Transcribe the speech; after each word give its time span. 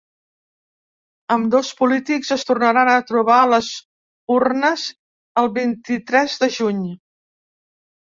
Ambdós 1.35 1.69
polítics 1.81 2.33
es 2.37 2.47
tornaran 2.51 2.91
a 2.95 2.97
trobar 3.11 3.37
a 3.43 3.45
les 3.53 3.71
urnes 4.41 4.89
el 5.45 5.55
vint-i-tres 5.63 6.43
de 6.45 6.55
juny. 6.61 6.85